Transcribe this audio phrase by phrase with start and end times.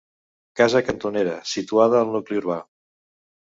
[0.61, 2.61] Casa cantonera, situada al nucli urbà.